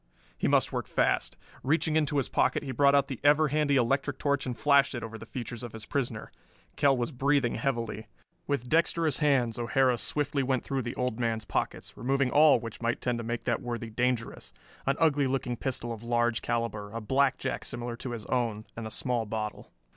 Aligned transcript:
He 0.35 0.47
must 0.47 0.73
work 0.73 0.87
fast. 0.87 1.37
Reaching 1.61 1.95
into 1.95 2.17
his 2.17 2.27
pocket 2.27 2.63
he 2.63 2.71
brought 2.71 2.95
out 2.95 3.07
the 3.07 3.19
ever 3.23 3.49
handy 3.49 3.75
electric 3.75 4.17
torch 4.17 4.47
and 4.47 4.57
flashed 4.57 4.95
it 4.95 5.03
over 5.03 5.15
the 5.15 5.27
features 5.27 5.61
of 5.61 5.73
his 5.73 5.85
prisoner. 5.85 6.31
Kell 6.75 6.97
was 6.97 7.11
breathing 7.11 7.53
heavily. 7.53 8.07
With 8.47 8.67
dexterous 8.67 9.17
hands 9.19 9.59
O'Hara 9.59 9.99
swiftly 9.99 10.41
went 10.41 10.63
through 10.63 10.81
the 10.81 10.95
old 10.95 11.19
man's 11.19 11.45
pockets, 11.45 11.95
removing 11.95 12.31
all 12.31 12.59
which 12.59 12.81
might 12.81 12.99
tend 12.99 13.19
to 13.19 13.23
make 13.23 13.43
that 13.43 13.61
worthy 13.61 13.91
dangerous 13.91 14.51
an 14.87 14.95
ugly 14.97 15.27
looking 15.27 15.55
pistol 15.55 15.93
of 15.93 16.01
large 16.01 16.41
caliber, 16.41 16.89
a 16.91 16.99
blackjack 16.99 17.63
similar 17.63 17.95
to 17.97 18.13
his 18.13 18.25
own 18.25 18.65
and 18.75 18.87
a 18.87 18.89
small 18.89 19.27
bottle. 19.27 19.71